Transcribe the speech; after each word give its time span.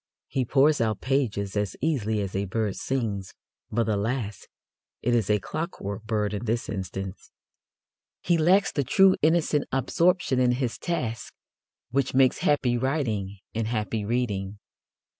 He 0.27 0.45
pours 0.45 0.81
out 0.81 0.99
pages 0.99 1.55
as 1.55 1.75
easily 1.79 2.21
as 2.21 2.35
a 2.35 2.45
bird 2.45 2.75
sings, 2.75 3.35
but, 3.71 3.87
alas! 3.87 4.47
it 5.03 5.13
is 5.13 5.29
a 5.29 5.37
clockwork 5.37 6.05
bird 6.05 6.33
in 6.33 6.45
this 6.45 6.69
instance. 6.69 7.29
He 8.23 8.35
lacks 8.35 8.71
the 8.71 8.83
true 8.83 9.15
innocent 9.21 9.65
absorption 9.71 10.39
in 10.39 10.53
his 10.53 10.79
task 10.79 11.35
which 11.91 12.15
makes 12.15 12.39
happy 12.39 12.79
writing 12.79 13.37
and 13.53 13.67
happy 13.67 14.03
reading. 14.03 14.57